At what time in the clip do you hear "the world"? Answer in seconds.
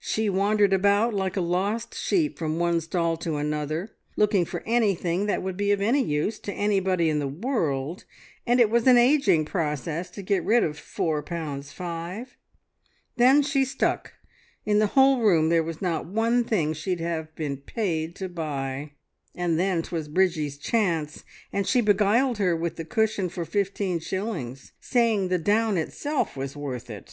7.18-8.06